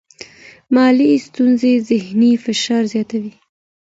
مالي 0.73 1.11
ستونزې 1.27 1.71
ذهنی 1.89 2.31
فشار 2.45 2.83
زیاتوي. 2.93 3.33